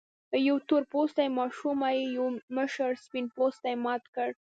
يوې 0.47 0.63
تور 0.67 0.83
پوستې 0.91 1.25
ماشومې 1.37 1.93
يو 2.15 2.25
مشر 2.57 2.91
سپين 3.05 3.25
پوستي 3.35 3.73
مات 3.83 4.03
کړ. 4.15 4.29